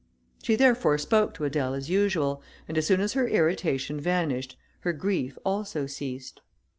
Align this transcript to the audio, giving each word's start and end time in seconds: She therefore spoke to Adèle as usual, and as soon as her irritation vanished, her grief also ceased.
She 0.41 0.55
therefore 0.55 0.97
spoke 0.97 1.35
to 1.35 1.43
Adèle 1.43 1.77
as 1.77 1.87
usual, 1.87 2.41
and 2.67 2.75
as 2.75 2.87
soon 2.87 3.01
as 3.01 3.13
her 3.13 3.27
irritation 3.27 3.99
vanished, 3.99 4.57
her 4.79 4.93
grief 4.93 5.37
also 5.45 5.85
ceased. 5.85 6.41